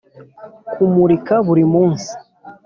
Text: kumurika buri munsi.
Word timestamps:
kumurika 0.73 1.35
buri 1.47 1.63
munsi. 1.73 2.11